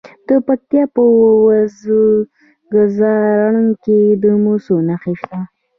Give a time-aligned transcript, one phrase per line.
[0.27, 1.01] د پکتیا په
[1.45, 1.99] وزه
[2.73, 5.39] ځدراڼ کې د مسو نښې شته.